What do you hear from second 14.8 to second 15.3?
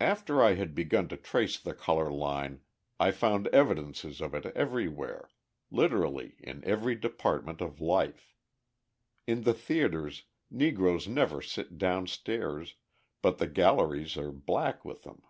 with them.